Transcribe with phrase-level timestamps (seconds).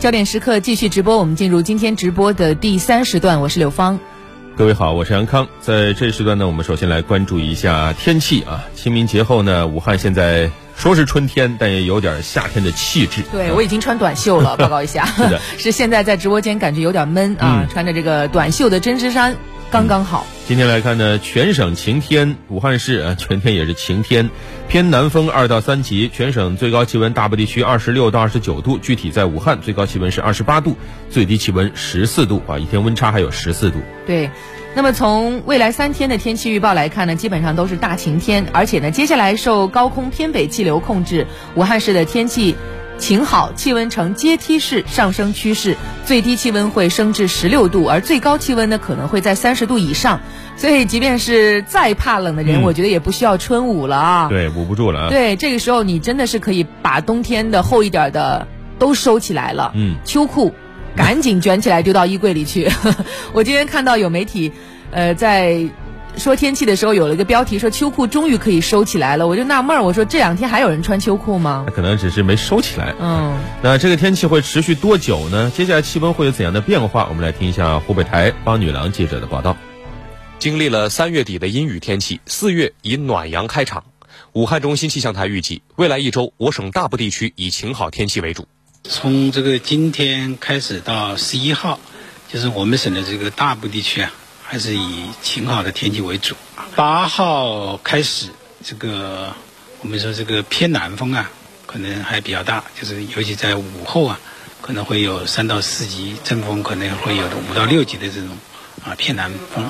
[0.00, 4.00] 焦点时刻继续直播，我们进入今天直播的第三时段，我是柳芳。
[4.56, 5.46] 各位好，我是杨康。
[5.60, 8.64] 在这时段呢，我们首先来关注一下天气啊。
[8.74, 13.20] 清明节后呢，武汉现在说是春天，但也有点夏天的气质。
[13.30, 15.04] 对我已经穿短袖了，报告一下。
[15.14, 19.36] 是的， 是现在在直播间感觉有点闷啊，穿着这个短袖的针织衫。
[19.70, 20.26] 刚刚好。
[20.48, 24.28] 今天来看呢，全省晴天，武汉市啊全天也是晴天，
[24.68, 30.76] 偏南风二到三级，全省最高气温大部地区二十六到二十九度，具体在武汉最高气温是二十八度，
[31.08, 33.78] 最低气温十四度啊，一天温差还有十四度。
[34.08, 34.28] 对，
[34.74, 42.56] 那么从未来三天的天气预报来看呢，基本上都是大晴天，而且呢，接下来受高空偏北气流控制，武汉市的天气。
[43.00, 50.20] 晴好，气温呈阶梯式上升趋势，最低气温会升至十六度，而最高气温呢可能会在三十度以上。
[50.56, 54.28] 所以，即便是再怕冷的人，我觉得也不需要春捂了啊。
[54.28, 55.08] 对，捂不住了啊。
[55.08, 58.46] 对，这个时候你真的是可以把冬天的厚一点的
[58.78, 59.72] 都收起来了。
[59.74, 60.54] 嗯，秋裤
[60.94, 62.70] 赶紧卷起来丢到衣柜里去。
[63.32, 64.52] 我今天看到有媒体，
[64.90, 65.66] 呃，在。
[66.16, 71.66] 说天气的时候有了一个标题，说秋裤终于可以收起来了，我就纳闷儿，我说这两天还有人穿秋裤吗？
[71.74, 72.94] 可能只是没收起来。
[73.00, 75.50] 嗯，那这个天气会持续多久呢？
[75.56, 77.06] 接下来气温会有怎样的变化？
[77.08, 79.56] 我们来听一下湖北台帮女郎记者的报道。
[80.38, 83.84] 经历了三月底的阴雨天气，四月以暖阳开场。
[84.32, 88.46] 武汉中心气象台预计，未来一周我省大部地区以晴好天气为主。
[88.84, 91.80] 从这个今天开始到十一号，
[92.28, 94.12] 就是我们省的这个大部地区啊。
[94.50, 96.34] 还是以晴好的天气为主。
[96.74, 98.30] 八号开始，
[98.64, 99.32] 这个
[99.80, 101.30] 我们说这个偏南风啊，
[101.66, 104.18] 可能还比较大，就是尤其在午后啊，
[104.60, 108.30] 可能会有三到四级阵风，可能会有五到六级的这种
[108.84, 109.64] 啊偏南风。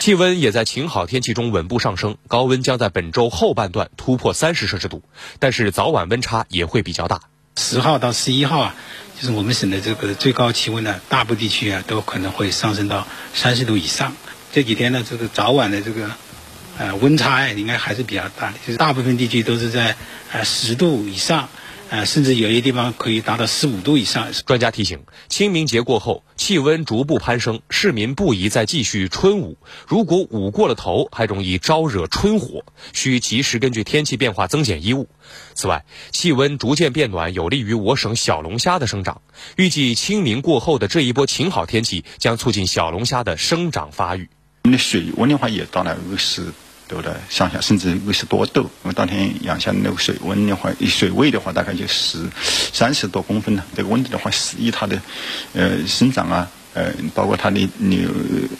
[0.00, 5.04] 气温也在晴好天气中稳步上升，高温将在本周后半段突破三十摄氏度，
[5.38, 7.20] 但是早晚温差也会比较大。
[7.56, 8.74] 十号到十一号啊。
[9.16, 14.12] 就是我们省的这个最高气温呢，大部地区啊都可能会上升到三十度以上。
[14.52, 16.10] 这几天呢，这个早晚的这个
[16.76, 19.96] 呃温差应该还是比较大的，就是大部分地区都是在
[20.32, 21.48] 呃十度以上。
[21.90, 24.32] 呃，甚至有些地方可以达到十五度以上。
[24.46, 29.58] 专家提醒，清明节过后气温逐步攀升，市民不宜再继续春捂。
[29.86, 35.08] 如果捂过了头，还容易招惹春火，需及时根据天气变化增减衣物。
[35.54, 39.22] 此外，气温逐渐变暖，有利于我省小龙虾的生长。
[39.56, 44.28] 预计清明过后的这一波晴好天气，将促进小龙虾的生长发育。
[44.64, 46.52] 我们的水温的话，也到了二十。
[46.88, 48.70] 度的上下，甚至二十多度。
[48.82, 52.18] 我们当天阳下那个水温的话，水位的话，大概就十
[52.72, 53.62] 三十多公分呢。
[53.74, 55.00] 这个温度的话，适宜它的
[55.52, 58.06] 呃生长啊，呃，包括它的你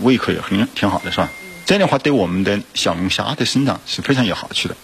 [0.00, 1.30] 胃口也很挺好的，是吧？
[1.64, 4.76] 这样的话，对我们的小龙虾的生长是非常有好处的。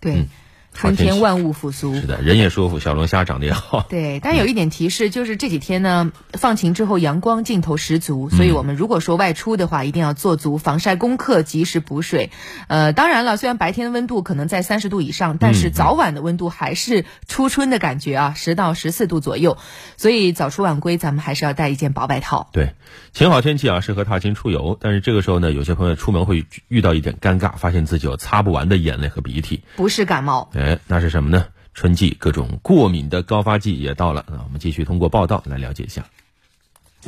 [0.00, 0.26] 对。
[0.74, 3.86] 春天万物复苏，是的，人也舒服，小龙虾长得也好。
[3.88, 12.30] 对，但有一点提示，就是这几天呢，放晴之后阳光劲头十足，所以我们如果说外出的话，一定要做足防晒功课，及时补水。
[12.68, 19.58] 呃，当然了，虽然白天的温度可能在三十度以上，但是早晚的温度还是初春的感觉啊，十到十四度左右，
[19.96, 22.50] 所以早出晚归，咱们还是要带一件薄外套。
[22.52, 22.74] 对，
[23.12, 30.48] 晴好天气啊，适合踏青出游，但是这个时候呢，有些朋友出门会遇到一点尴尬，发现自己有擦不完的眼泪和鼻涕，不是感冒。
[30.86, 31.46] 那是什么呢？
[31.74, 34.24] 春季各种过敏的高发季也到了。
[34.28, 36.04] 那我们继续通过报道来了解一下。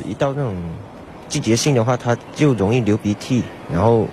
[0.05, 0.55] 一到那种
[1.27, 4.07] 季节性的话，它就容易流鼻涕，然后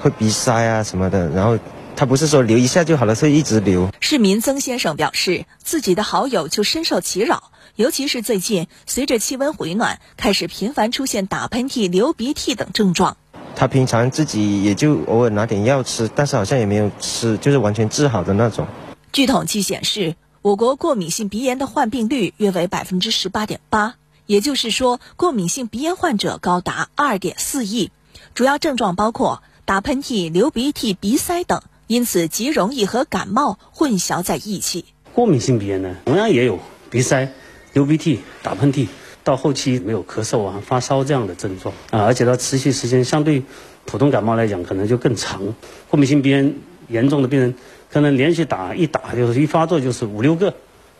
[0.00, 1.28] 会鼻塞啊什么的。
[1.30, 1.58] 然后
[1.96, 3.90] 他不是说流一下就好了，是一直流。
[3.98, 13.16] 市民曾先生表示，自己的好友就深受其扰，尤其是最近随着气温回暖，开始频繁出现打喷嚏、流鼻涕等症状。
[13.56, 18.68] 他平常自己也就偶尔拿点药吃，但是好像也没有吃，就是完全治好的那种。
[19.14, 23.94] 据统计显示，我国过敏性鼻炎的患病率约为百分之十八点八，
[24.26, 27.92] 也就是说，过敏性鼻炎患者高达二点四亿。
[28.34, 34.84] 主要症状包括打喷嚏、流鼻涕、鼻塞等，因此极容易和感冒混淆在一起。
[35.12, 36.58] 过敏性鼻炎呢，同样也有
[36.90, 37.30] 鼻塞、
[37.72, 38.88] 流鼻涕、打喷嚏，
[39.22, 43.44] 到后期没有咳嗽啊、发烧这样的症状啊，而且它持续时间相对
[43.84, 45.54] 普通感冒来讲，可能就更长。
[45.88, 46.56] 过敏性鼻炎
[46.88, 47.54] 严重的病人。
[47.90, 50.54] 可能连续打一打就是一发作就是五六个，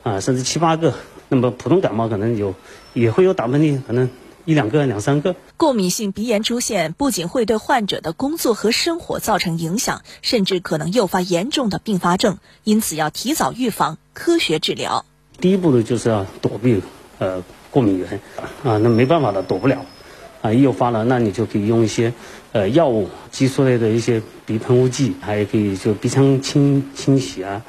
[0.05, 0.95] 啊，甚至七八个。
[1.29, 2.55] 那么普通感冒可能有，
[2.93, 4.11] 也会有打喷嚏，可能
[4.45, 5.35] 一两个、两三个。
[5.57, 15.05] 过敏性鼻炎出现不仅会对患者的工作和生活造成影响，甚至可能诱发严重的并发症，因此要提早预防，科学治疗。
[15.41, 16.81] 第一步呢，就是要躲避
[17.19, 17.43] 呃
[17.73, 18.21] 过敏源，
[18.63, 19.85] 啊，那没办法的，躲不了。
[20.45, 22.13] 啊，诱发了，那你就可以用一些，
[22.53, 27.63] 呃，药物，激素类的一些鼻喷雾剂，还可以就鼻腔清清洗啊，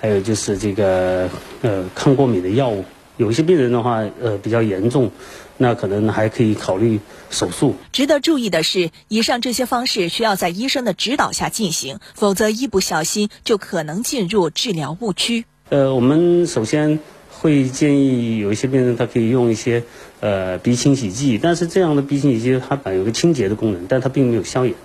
[0.00, 1.28] 还有就是这个
[1.60, 2.86] 呃抗过敏的药物
[3.18, 5.10] 有一些病人的话，呃，比较严重，
[5.58, 6.98] 那可能还可以考虑
[7.28, 7.76] 手术。
[7.92, 15.44] 值得注意的是，以上这些方式需要在医生的指导下进行，否则一不小心就可能进入治疗误区。
[15.68, 16.98] 呃，我们首先
[17.42, 19.82] 会建议有一些病人他可以用一些
[20.20, 24.76] 呃鼻清洗剂，但是这样的鼻清洗剂它本有个清洁的功能，但它并没有消炎。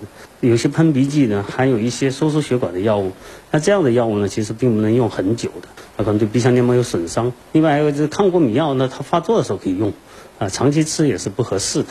[0.42, 3.12] 有些喷鼻剂呢含有一些收缩血管的药物，
[3.52, 5.68] 那这样的药物呢其实并不能用很久的，
[5.98, 7.32] 它可能对鼻腔黏膜有损伤。
[7.52, 9.94] 另外还有就是抗过敏药呢，它发作的时候可以用，
[10.40, 11.90] 啊，长期吃也是不合适的。